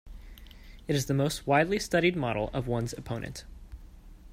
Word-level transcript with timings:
It 0.87 0.95
is 0.95 1.05
the 1.05 1.13
most 1.13 1.45
widely 1.45 1.77
studied 1.77 2.15
model 2.15 2.49
of 2.53 2.65
one's 2.67 2.91
opponent. 2.93 3.45